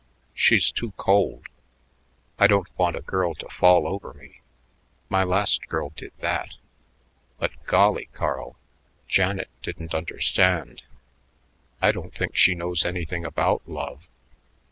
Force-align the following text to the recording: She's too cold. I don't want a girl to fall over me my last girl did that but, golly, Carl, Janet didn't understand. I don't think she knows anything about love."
She's 0.33 0.71
too 0.71 0.93
cold. 0.97 1.45
I 2.39 2.47
don't 2.47 2.75
want 2.75 2.95
a 2.95 3.01
girl 3.01 3.35
to 3.35 3.47
fall 3.49 3.85
over 3.85 4.15
me 4.15 4.41
my 5.09 5.23
last 5.23 5.67
girl 5.67 5.91
did 5.95 6.11
that 6.21 6.55
but, 7.37 7.51
golly, 7.67 8.09
Carl, 8.11 8.57
Janet 9.07 9.51
didn't 9.61 9.93
understand. 9.93 10.81
I 11.83 11.91
don't 11.91 12.15
think 12.15 12.35
she 12.35 12.55
knows 12.55 12.83
anything 12.83 13.25
about 13.25 13.61
love." 13.69 14.07